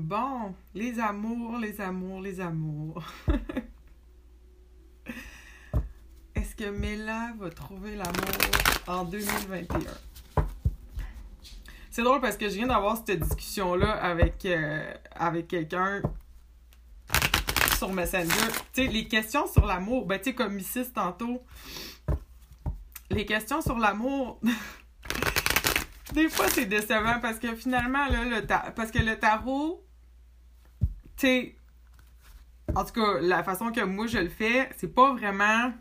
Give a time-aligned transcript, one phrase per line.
[0.00, 3.02] Bon, les amours, les amours, les amours.
[6.36, 8.30] Est-ce que Mela va trouver l'amour
[8.86, 9.80] en 2021?
[11.90, 16.00] C'est drôle parce que je viens d'avoir cette discussion-là avec, euh, avec quelqu'un
[17.76, 18.52] sur Messenger.
[18.72, 21.42] Tu sais, les questions sur l'amour, ben tu comme ici tantôt,
[23.10, 24.40] les questions sur l'amour,
[26.12, 28.46] des fois c'est décevant parce que finalement, le
[28.76, 29.84] parce que le tarot,
[31.18, 31.54] tu sais,
[32.74, 35.72] en tout cas, la façon que moi je le fais, c'est pas vraiment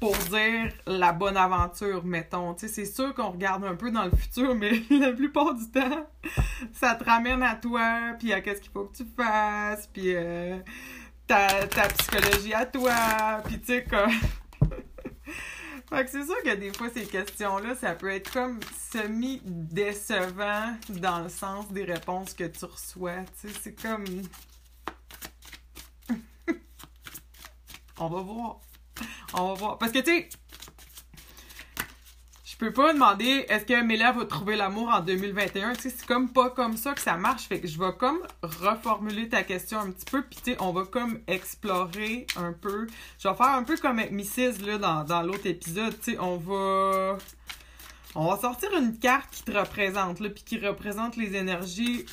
[0.00, 2.54] pour dire la bonne aventure, mettons.
[2.54, 5.70] Tu sais, c'est sûr qu'on regarde un peu dans le futur, mais la plupart du
[5.70, 6.06] temps,
[6.72, 10.58] ça te ramène à toi, puis à qu'est-ce qu'il faut que tu fasses, puis euh,
[11.26, 12.94] ta, ta psychologie à toi,
[13.44, 14.06] puis tu sais, quoi.
[15.88, 18.58] Fait que c'est sûr que des fois, ces questions-là, ça peut être comme
[18.92, 23.24] semi-décevant dans le sens des réponses que tu reçois.
[23.40, 24.04] Tu sais, c'est comme...
[27.98, 28.60] On va voir.
[29.34, 29.78] On va voir.
[29.78, 30.28] Parce que, tu sais,
[32.58, 35.74] je peux pas demander est-ce que Mela va trouver l'amour en 2021.
[35.74, 37.42] Tu sais, c'est comme pas comme ça que ça marche.
[37.42, 40.22] Fait que je vais comme reformuler ta question un petit peu.
[40.22, 42.86] Puis, tu sais, on va comme explorer un peu.
[43.18, 44.64] Je vais faire un peu comme avec Mrs.
[44.64, 46.00] là, dans, dans l'autre épisode.
[46.00, 47.18] Tu sais, on va.
[48.14, 52.06] On va sortir une carte qui te représente, là, puis qui représente les énergies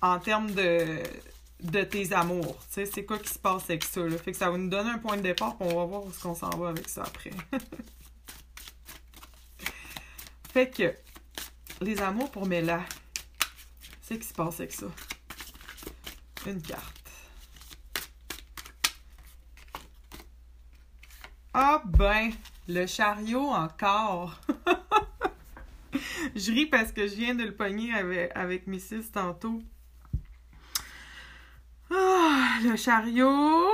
[0.00, 1.02] en termes de
[1.60, 2.56] de tes amours.
[2.68, 4.16] Tu sais, c'est quoi qui se passe avec ça, là?
[4.16, 6.08] Fait que ça va nous donner un point de départ, puis on va voir où
[6.08, 7.32] est-ce qu'on s'en va avec ça après.
[10.54, 10.94] fait que,
[11.80, 12.84] les amours pour Mela,
[14.00, 14.86] c'est qui se passe avec ça?
[16.46, 17.10] Une carte.
[21.52, 22.30] Ah ben,
[22.68, 24.40] le chariot encore.
[26.36, 29.10] je ris parce que je viens de le pogner avec, avec Mrs.
[29.12, 29.60] tantôt.
[31.90, 33.72] Ah, le chariot.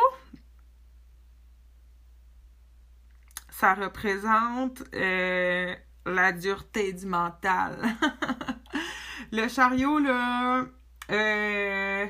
[3.50, 5.76] Ça représente euh,
[6.06, 7.78] la dureté du mental.
[9.32, 10.64] le chariot, là.
[11.10, 12.06] Euh,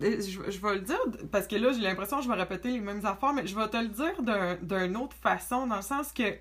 [0.00, 0.98] je, je, vais le dire
[1.30, 3.68] parce que là, j'ai l'impression que je vais répéter les mêmes affaires, mais je vais
[3.68, 6.36] te le dire d'une autre façon, dans le sens que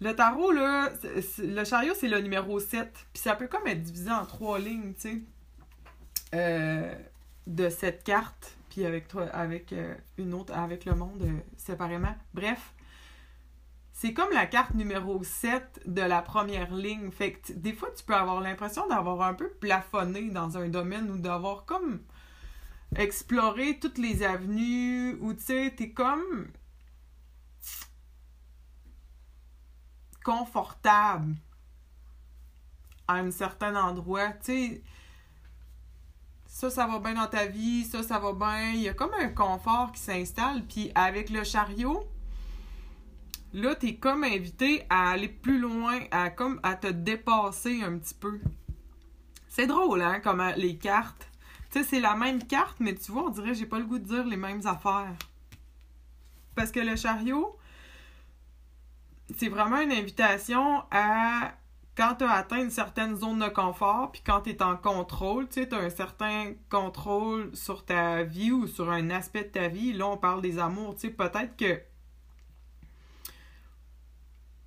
[0.00, 0.90] le tarot, là,
[1.38, 2.92] le chariot, c'est le numéro 7.
[3.12, 5.22] Puis ça peut comme être divisé en trois lignes, tu sais.
[6.34, 6.94] Euh,
[7.46, 12.14] de cette carte, puis avec toi, avec euh, une autre, avec le monde euh, séparément.
[12.34, 12.74] Bref,
[13.98, 17.10] c'est comme la carte numéro 7 de la première ligne.
[17.10, 21.10] Fait que des fois, tu peux avoir l'impression d'avoir un peu plafonné dans un domaine
[21.10, 22.02] ou d'avoir comme
[22.94, 26.48] exploré toutes les avenues ou tu sais, t'es comme
[30.22, 31.34] confortable
[33.08, 34.28] à un certain endroit.
[34.32, 34.82] Tu sais,
[36.44, 38.72] ça, ça va bien dans ta vie, ça, ça va bien.
[38.72, 40.66] Il y a comme un confort qui s'installe.
[40.66, 42.06] Puis avec le chariot,
[43.56, 48.14] là, t'es comme invité à aller plus loin, à comme à te dépasser un petit
[48.14, 48.38] peu.
[49.48, 51.28] C'est drôle, hein, comme les cartes.
[51.72, 53.98] Tu sais, c'est la même carte, mais tu vois, on dirait j'ai pas le goût
[53.98, 55.14] de dire les mêmes affaires.
[56.54, 57.58] Parce que le chariot,
[59.36, 61.54] c'est vraiment une invitation à
[61.96, 65.48] quand tu as atteint une certaine zone de confort, puis quand tu es en contrôle,
[65.48, 69.68] tu sais, as un certain contrôle sur ta vie ou sur un aspect de ta
[69.68, 69.94] vie.
[69.94, 71.80] Là, on parle des amours, tu sais, peut-être que.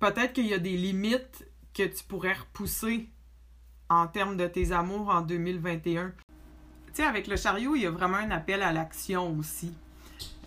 [0.00, 3.08] Peut-être qu'il y a des limites que tu pourrais repousser
[3.90, 6.12] en termes de tes amours en 2021.
[6.86, 9.74] Tu sais, avec le chariot, il y a vraiment un appel à l'action aussi.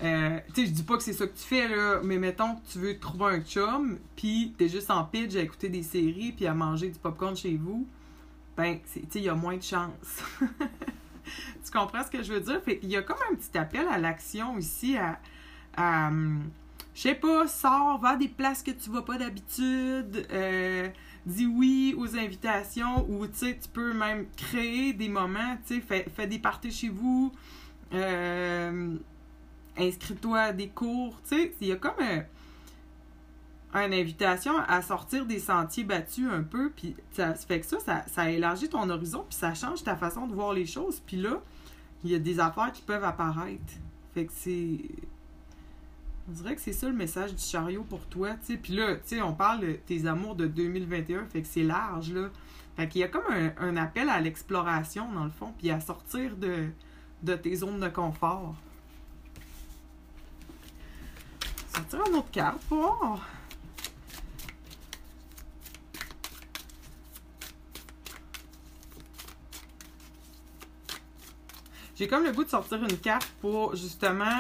[0.02, 2.56] Euh, tu sais, je dis pas que c'est ça que tu fais, là, mais mettons
[2.56, 6.34] que tu veux trouver un chum, puis t'es juste en pitch à écouter des séries,
[6.35, 7.88] puis à manger du popcorn chez vous,
[8.58, 10.24] ben, tu sais, il y a moins de chance.
[10.44, 12.62] tu comprends ce que je veux dire?
[12.64, 15.20] Fait il y a comme un petit appel à l'action ici, à,
[15.78, 16.12] à
[16.93, 20.89] je sais pas, sors, va à des places que tu vas pas d'habitude, euh,
[21.25, 26.40] dis oui aux invitations, ou tu peux même créer des moments, tu fais, fais des
[26.40, 27.31] parties chez vous,
[27.93, 28.95] euh,
[29.78, 31.19] inscris-toi à des cours.
[31.28, 32.01] Tu sais, il y a comme
[33.73, 36.72] une invitation à sortir des sentiers battus un peu.
[36.75, 40.28] Puis ça fait que ça, ça, ça élargit ton horizon, puis ça change ta façon
[40.28, 40.99] de voir les choses.
[40.99, 41.41] Puis là,
[42.03, 43.73] il y a des affaires qui peuvent apparaître.
[44.13, 44.78] Fait que c'est.
[46.28, 48.58] On dirait que c'est ça le message du chariot pour toi, tu sais.
[48.58, 52.14] Puis là, tu sais, on parle de tes amours de 2021, fait que c'est large,
[52.14, 52.29] là.
[52.78, 56.35] Fait qu'il y a comme un, appel à l'exploration, dans le fond, puis à sortir
[56.37, 56.70] de,
[57.22, 58.55] de tes zones de confort.
[61.75, 63.20] Sortir une autre carte pour.
[71.96, 74.40] J'ai comme le goût de sortir une carte pour, justement,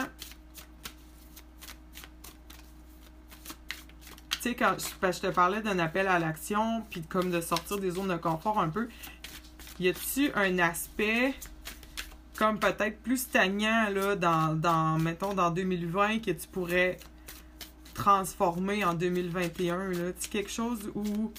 [4.43, 7.91] Tu sais, quand je, te parlais d'un appel à l'action, puis comme de sortir des
[7.91, 8.89] zones de confort un peu,
[9.79, 11.33] y a-tu un aspect
[12.37, 16.97] comme peut-être plus stagnant là, dans, dans, mettons, dans 2020 que tu pourrais
[17.93, 19.91] transformer en 2021?
[19.93, 20.11] Là?
[20.19, 21.31] Tu quelque chose où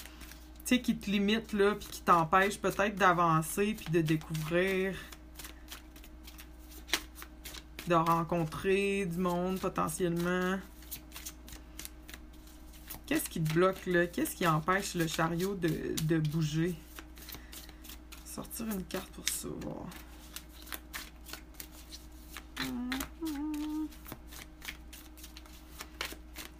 [0.64, 4.94] tu sais, qui te limite, là, puis qui t'empêche peut-être d'avancer, puis de découvrir,
[7.86, 10.58] de rencontrer du monde potentiellement?
[13.06, 14.06] Qu'est-ce qui te bloque, là?
[14.06, 16.74] Qu'est-ce qui empêche le chariot de, de bouger?
[18.24, 19.48] Sortir une carte pour ça,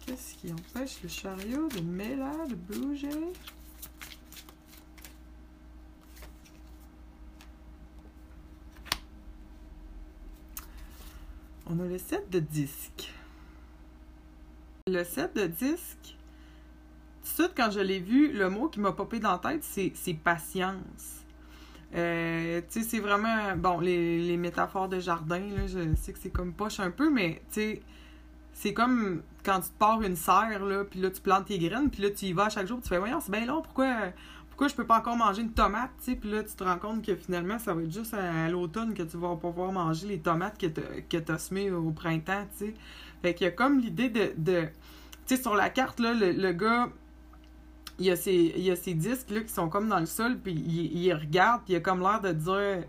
[0.05, 3.09] Qu'est-ce qui empêche le chariot de mêler, de bouger?
[11.67, 13.11] On a le set de disques.
[14.85, 16.15] Le set de disques,
[17.35, 19.63] tout de suite, quand je l'ai vu, le mot qui m'a popé dans la tête,
[19.63, 21.23] c'est patience.
[21.93, 23.55] Euh, tu sais, c'est vraiment.
[23.57, 27.41] Bon, les, métaphores de jardin, là, je sais que c'est comme poche un peu, mais
[27.51, 27.81] tu sais,
[28.53, 31.89] c'est comme quand tu te pars une serre, là, puis là, tu plantes tes graines,
[31.89, 34.11] puis là, tu y vas chaque jour, tu fais, voyons, c'est bien long, pourquoi
[34.55, 36.77] pourquoi je peux pas encore manger une tomate, tu sais, puis là, tu te rends
[36.77, 40.19] compte que finalement, ça va être juste à, l'automne que tu vas pouvoir manger les
[40.19, 42.73] tomates que tu as semées au printemps, tu sais.
[43.21, 44.61] Fait qu'il y a comme l'idée de, de
[45.27, 46.87] tu sais, sur la carte, là, le, gars,
[47.99, 50.05] il y, a ces, il y a ces disques, là, qui sont comme dans le
[50.05, 52.83] sol, puis il, il regarde, puis il a comme l'air de dire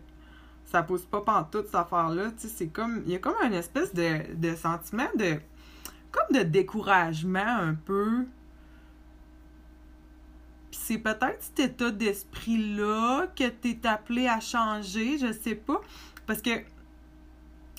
[0.65, 2.33] ça pousse pas pantoute cette affaire-là.
[2.37, 3.03] C'est comme.
[3.07, 5.37] Il y a comme un espèce de, de sentiment de.
[6.11, 8.27] comme de découragement un peu
[10.87, 15.81] c'est peut-être cet état d'esprit-là que tu es appelé à changer, je sais pas.
[16.27, 16.51] Parce que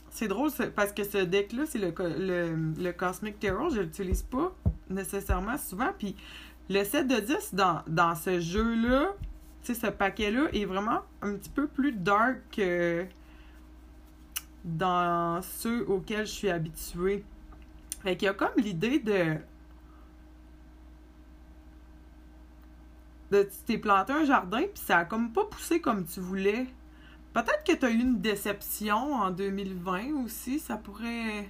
[0.10, 1.94] c'est drôle, parce que ce deck-là, c'est le,
[2.78, 4.54] le, Cosmic Tarot, je l'utilise pas
[4.90, 5.92] nécessairement souvent.
[5.98, 6.16] Puis
[6.70, 9.14] le set de 10 dans, dans ce jeu-là,
[9.64, 13.06] tu sais, ce paquet-là est vraiment un petit peu plus dark que
[14.64, 17.24] dans ceux auxquels je suis habituée.
[18.04, 19.38] Fait qu'il y a comme l'idée de
[23.32, 26.68] de, tu t'es planté un jardin, puis ça a comme pas poussé comme tu voulais.
[27.34, 30.60] Peut-être que tu as eu une déception en 2020 aussi.
[30.60, 31.48] Ça pourrait,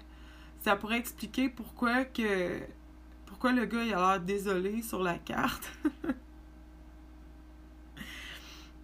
[0.62, 2.60] ça pourrait expliquer pourquoi que
[3.28, 5.70] pourquoi le gars il a l'air désolé sur la carte?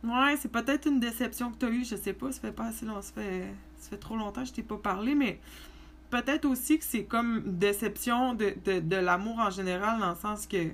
[0.03, 1.85] ouais, c'est peut-être une déception que tu as eue.
[1.85, 4.77] Je sais pas, ça fait pas assez long, ça fait, trop longtemps je t'ai pas
[4.77, 5.39] parlé, mais
[6.09, 10.69] peut-être aussi que c'est comme une déception de, l'amour en général, dans le sens que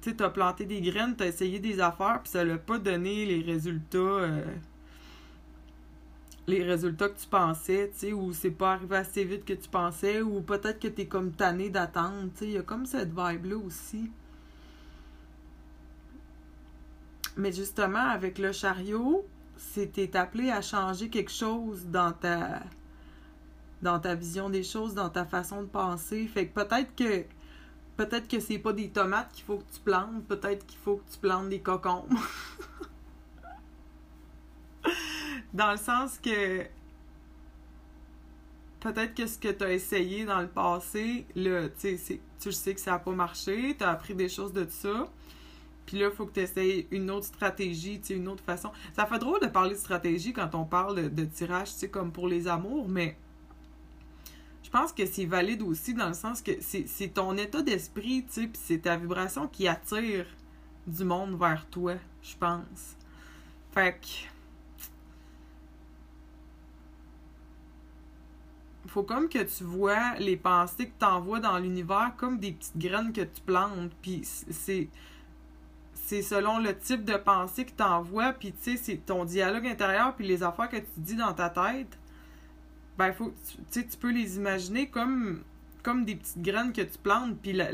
[0.00, 3.26] tu as planté des graines, tu as essayé des affaires, puis ça l'a pas donné
[3.26, 3.98] les résultats.
[3.98, 4.44] Euh,
[6.46, 9.68] les résultats que tu pensais, tu sais, ou c'est pas arrivé assez vite que tu
[9.68, 12.86] pensais, ou peut-être que tu es comme tanné d'attendre, tu sais, il y a comme
[12.86, 14.10] cette vibe-là aussi.
[17.36, 19.24] Mais justement, avec le chariot,
[19.56, 22.60] c'était appelé à changer quelque chose dans ta
[23.82, 26.26] dans ta vision des choses, dans ta façon de penser.
[26.26, 27.26] Fait que peut-être que
[27.96, 31.12] Peut-être que c'est pas des tomates qu'il faut que tu plantes, peut-être qu'il faut que
[31.12, 32.12] tu plantes des cocombes.
[35.54, 36.66] dans le sens que
[38.80, 42.90] peut-être que ce que tu as essayé dans le passé, là, tu sais, que ça
[42.90, 45.08] n'a pas marché, tu as appris des choses de ça.
[45.86, 48.72] Puis là, il faut que tu essayes une autre stratégie, tu sais, une autre façon.
[48.94, 51.88] Ça fait drôle de parler de stratégie quand on parle de, de tirage, tu sais,
[51.88, 53.16] comme pour les amours, mais
[54.62, 58.32] je pense que c'est valide aussi dans le sens que c'est ton état d'esprit, tu
[58.32, 60.26] sais, puis c'est ta vibration qui attire
[60.86, 62.96] du monde vers toi, je pense.
[63.72, 64.33] Fait que.
[68.86, 72.76] Faut comme que tu vois les pensées que tu envoies dans l'univers comme des petites
[72.76, 74.88] graines que tu plantes, puis c'est
[75.94, 79.66] c'est selon le type de pensée que tu envoies, puis tu sais, c'est ton dialogue
[79.66, 81.98] intérieur, puis les affaires que tu dis dans ta tête
[82.98, 83.32] ben, faut,
[83.72, 85.42] tu, tu peux les imaginer comme,
[85.82, 87.68] comme des petites graines que tu plantes, puis la,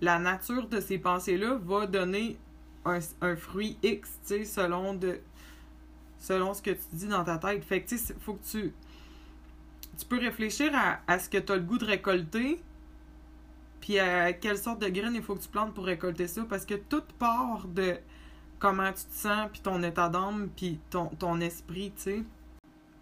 [0.00, 2.36] la nature de ces pensées-là va donner
[2.84, 4.98] un, un fruit X, tu sais, selon,
[6.18, 7.64] selon ce que tu dis dans ta tête.
[7.64, 8.72] Fait que, tu sais, faut que tu.
[9.98, 12.60] Tu peux réfléchir à, à ce que tu as le goût de récolter,
[13.80, 16.66] puis à quelle sorte de graines il faut que tu plantes pour récolter ça, parce
[16.66, 17.96] que toute part de
[18.58, 22.24] comment tu te sens, puis ton état d'âme, puis ton, ton esprit, tu sais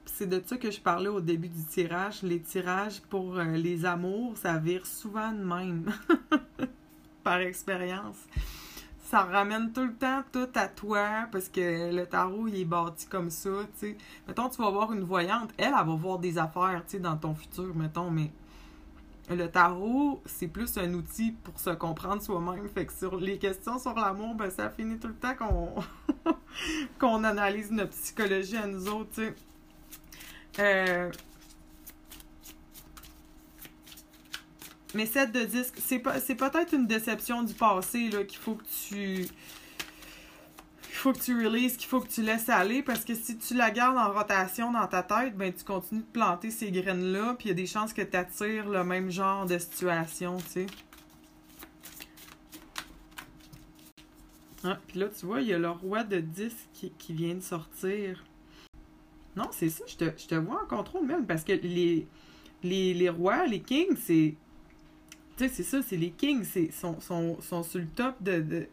[0.07, 2.23] c'est de ça que je parlais au début du tirage.
[2.23, 5.93] Les tirages pour euh, les amours, ça vire souvent de même.
[7.25, 8.19] Par expérience.
[9.15, 13.07] Ça ramène tout le temps tout à toi parce que le tarot, il est bâti
[13.07, 13.97] comme ça, tu sais.
[14.27, 17.17] Mettons, tu vas voir une voyante, elle, elle va voir des affaires, tu sais, dans
[17.17, 18.33] ton futur, mettons, mais
[19.31, 22.69] le tarot, c'est plus un outil pour se comprendre soi-même.
[22.69, 26.33] Fait que sur les questions sur l'amour, ben, ça finit tout le temps qu'on
[26.99, 29.35] qu'on analyse notre psychologie à nous autres, tu sais.
[30.59, 31.13] Euh,
[34.95, 39.27] Mais 7 de disque, c'est peut-être une déception du passé qu'il faut que tu.
[40.89, 43.55] Il faut que tu releases, qu'il faut que tu laisses aller, parce que si tu
[43.55, 47.49] la gardes en rotation dans ta tête, ben tu continues de planter ces graines-là, puis
[47.49, 50.67] il y a des chances que tu attires le même genre de situation, tu sais.
[54.63, 57.35] Ah, puis là, tu vois, il y a le roi de disque qui, qui vient
[57.35, 58.25] de sortir.
[59.37, 62.07] Non, c'est ça, je te, je te vois en contrôle même, parce que les,
[62.63, 64.37] les, les rois, les kings, c'est
[65.37, 68.41] tu sais, c'est ça, c'est les kings, c'est, sont, sont, sont sur le top de,
[68.41, 68.69] de,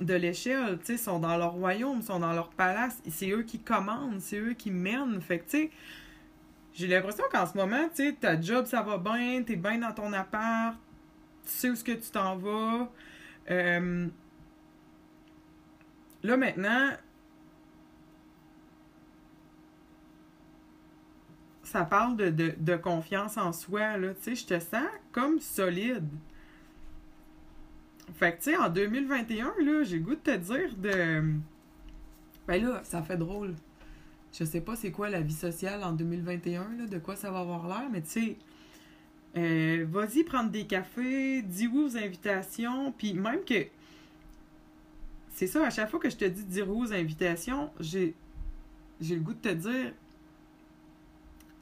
[0.00, 3.58] de l'échelle, tu sais, sont dans leur royaume, sont dans leur palace, c'est eux qui
[3.60, 5.20] commandent, c'est eux qui mènent.
[5.20, 5.70] Fait que, tu sais,
[6.74, 9.92] j'ai l'impression qu'en ce moment, tu sais, ta job, ça va bien, t'es bien dans
[9.92, 10.76] ton appart,
[11.44, 12.90] tu sais où est-ce que tu t'en vas.
[13.50, 14.08] Euh,
[16.22, 16.90] là, maintenant,
[21.66, 26.08] ça parle de, de, confiance en soi, là, tu sais, je te sens comme solide.
[28.14, 31.24] Fait que, tu sais, en 2021, là, j'ai goût de te dire de...
[32.46, 33.56] Ben là, ça fait drôle.
[34.32, 37.40] Je sais pas c'est quoi la vie sociale en 2021, là, de quoi ça va
[37.40, 38.36] avoir l'air, mais tu sais,
[39.36, 43.66] euh, vas-y prendre des cafés, dis oui aux invitations, puis même que...
[45.30, 48.14] C'est ça, à chaque fois que je te dis dire oui aux invitations, j'ai
[49.00, 49.92] j'ai le goût de te dire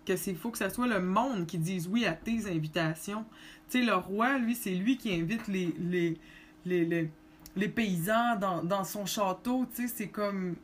[0.04, 3.24] que c'est faut que ce soit le monde qui dise oui à tes invitations.
[3.70, 6.18] Tu sais, le roi, lui, c'est lui qui invite les, les,
[6.66, 7.10] les,
[7.56, 9.66] les, paysans dans, dans, son château.
[9.74, 10.56] Tu sais, c'est comme.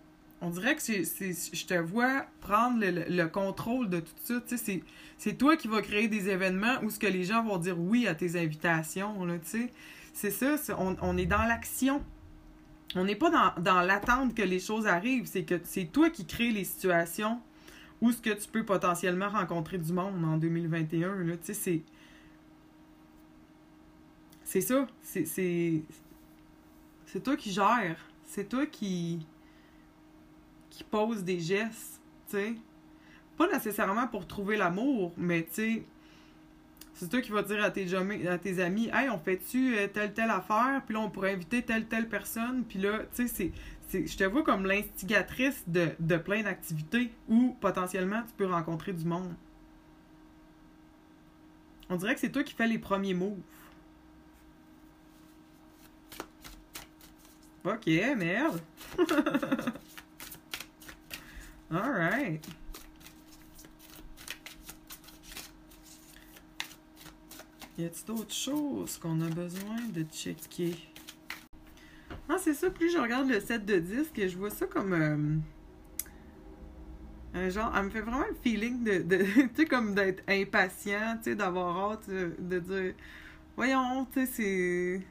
[0.43, 4.41] On dirait que c'est, je te vois prendre le, le, contrôle de tout ça.
[4.47, 4.83] Tu sais,
[5.19, 8.07] c'est, toi qui vas créer des événements où ce que les gens vont dire oui
[8.07, 9.15] à tes invitations.
[9.27, 9.73] Tu sais.
[10.13, 12.03] C'est ça, on, on, est dans l'action.
[12.97, 15.27] On n'est pas dans, dans l'attente que les choses arrivent.
[15.27, 17.41] C'est que c'est toi qui crées les situations
[18.01, 21.17] où est-ce que tu peux potentiellement rencontrer du monde en 2021.
[21.25, 21.83] Là, tu c'est.
[24.45, 24.87] C'est ça.
[25.03, 25.83] C'est.
[27.07, 27.99] C'est toi qui gères.
[28.25, 29.27] C'est toi qui.
[30.71, 32.01] qui pose des gestes.
[33.37, 35.85] Pas nécessairement pour trouver l'amour, mais tu sais.
[37.01, 37.95] C'est toi qui vas dire à tes,
[38.61, 42.07] amis, hey, on fait-tu euh, telle, telle affaire, puis là, on pourrait inviter telle, telle
[42.07, 43.53] personne, puis là, tu sais,
[43.91, 49.07] je te vois comme l'instigatrice de, de plein d'activités où potentiellement tu peux rencontrer du
[49.07, 49.35] monde.
[51.89, 53.41] On dirait que c'est toi qui fais les premiers moves.
[57.65, 58.61] Ok, merde.
[61.71, 62.47] Alright.
[67.81, 70.75] Y a-t-il d'autres choses qu'on a besoin de checker?
[72.29, 74.93] Non, c'est ça, plus je regarde le set de disques, je vois ça comme.
[74.93, 75.39] Euh,
[77.33, 78.99] un genre, elle me fait vraiment le feeling de.
[79.25, 82.95] tu sais, comme d'être impatient, tu sais, d'avoir hâte de, dire.
[83.57, 85.03] Voyons, tu sais, c'est.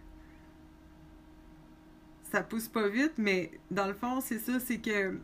[2.32, 5.18] Ça pousse pas vite, mais dans le fond, c'est ça, c'est que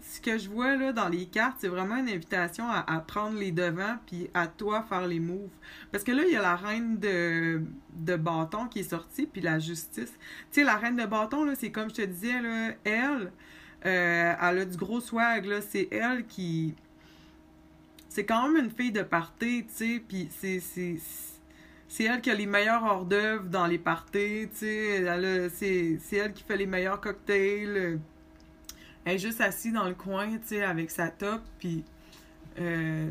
[0.00, 3.52] ce que je vois là dans les cartes, c'est vraiment une invitation à, prendre les
[3.52, 5.50] devants puis à toi faire les moves.
[5.90, 9.58] Parce que là, il y a la reine de, bâton qui est sortie puis la
[9.58, 10.12] justice.
[10.12, 12.32] Tu sais, la reine de bâton, là, c'est comme je te disais,
[12.84, 13.32] elle,
[13.86, 15.60] euh, elle a du gros swag, là.
[15.60, 16.74] C'est elle qui.
[18.08, 20.60] C'est quand même une fille de party, tu sais, puis c'est.
[21.90, 25.48] C'est elle qui a les meilleurs hors d'œuvre dans les parties, tu sais.
[25.50, 27.98] C'est elle qui fait les meilleurs cocktails
[29.08, 31.82] elle est juste assise dans le coin, tu sais, avec sa top, puis
[32.58, 33.10] euh,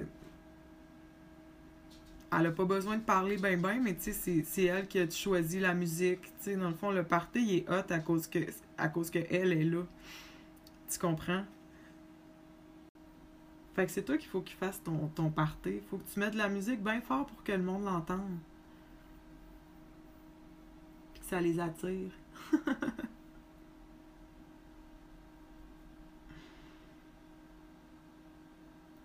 [2.31, 5.09] elle a pas besoin de parler ben ben, mais tu sais, c'est elle qui a
[5.09, 8.37] choisi la musique, tu sais, dans le fond, le party, est hot à cause que,
[8.77, 9.81] à cause que elle est là.
[10.87, 11.43] Tu comprends?
[13.73, 15.81] Fait que c'est toi qu'il faut qu'il fasse ton, ton party.
[15.89, 18.37] Faut que tu mettes de la musique bien fort pour que le monde l'entende.
[21.13, 22.11] Puis que ça les attire.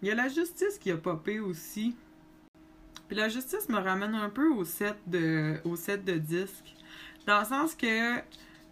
[0.03, 1.95] Il y a la justice qui a popé aussi.
[3.07, 6.75] Puis la justice me ramène un peu au set de, au set de disques.
[7.27, 8.19] Dans le sens que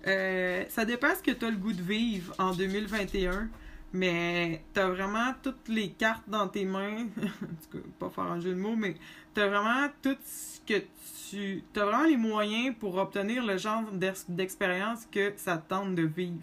[0.06, 3.48] euh, ça dépasse que tu as le goût de vivre en 2021.
[3.92, 7.06] Mais t'as vraiment toutes les cartes dans tes mains.
[7.98, 8.96] pas faire un jeu de mots, mais
[9.34, 10.82] t'as vraiment tout ce que
[11.28, 11.62] tu.
[11.72, 13.84] T'as vraiment les moyens pour obtenir le genre
[14.28, 16.42] d'expérience que ça tente de vivre.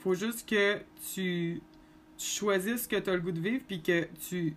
[0.00, 0.80] Faut juste que
[1.12, 1.62] tu,
[2.22, 4.54] tu ce que t'as le goût de vivre, puis que tu,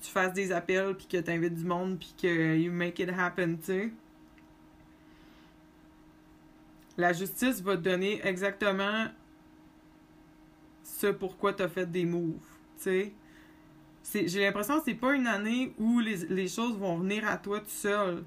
[0.00, 3.56] tu fasses des appels, puis que t'invites du monde, puis que you make it happen,
[3.56, 3.92] tu sais.
[6.96, 9.06] La justice va te donner exactement
[10.82, 12.36] ce pourquoi tu as fait des moves.
[12.84, 17.66] J'ai l'impression que c'est pas une année où les, choses vont venir à toi tout
[17.68, 18.24] seul.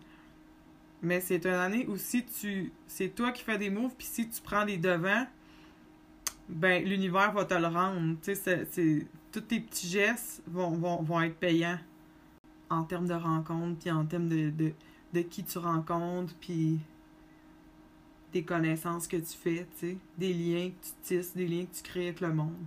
[1.02, 2.72] Mais c'est une année où si tu.
[2.88, 5.28] C'est toi qui fais des moves, puis si tu prends des devants,
[6.50, 8.18] ben l'univers va te le rendre.
[9.32, 11.80] tous tes petits gestes vont, vont, être payants
[12.70, 14.74] en termes de rencontres, puis en termes de, de,
[15.14, 16.80] de qui tu rencontres, puis
[18.34, 19.68] des connaissances que tu fais,
[20.18, 22.66] des liens que tu tisses, des liens que tu crées avec le monde.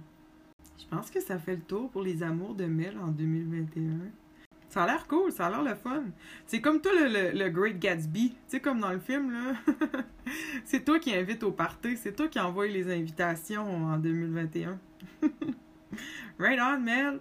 [0.78, 4.10] Je pense que ça fait le tour pour les amours de Mel en 2021.
[4.76, 6.04] Ça a l'air cool, ça a l'air le fun.
[6.44, 9.54] C'est comme toi le, le, Great Gatsby, tu sais, comme dans le film, là.
[10.66, 14.78] c'est toi qui invite au party, c'est toi qui envoie les invitations en 2021.
[16.38, 17.20] right on, Mel!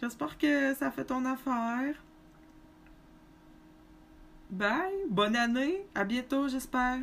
[0.00, 2.00] J'espère que ça fait ton affaire.
[4.48, 7.00] Bye, bonne année, à bientôt j'espère.